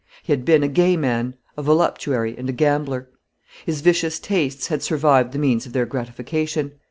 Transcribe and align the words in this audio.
He 0.23 0.33
had 0.33 0.45
been 0.45 0.63
a 0.63 0.67
gay 0.67 0.97
man, 0.97 1.35
a 1.55 1.61
voluptuary, 1.61 2.35
and 2.35 2.49
a 2.49 2.53
gambler. 2.53 3.07
His 3.67 3.81
vicious 3.81 4.19
tastes 4.19 4.65
had 4.65 4.81
survived 4.81 5.31
the 5.31 5.37
means 5.37 5.67
of 5.67 5.73
their 5.73 5.85
gratification. 5.85 6.71